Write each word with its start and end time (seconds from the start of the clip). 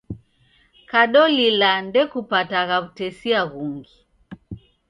Kadolila 0.89 1.71
ndekupatagha 1.85 2.75
w'utesia 2.81 3.41
ghungi 3.51 3.95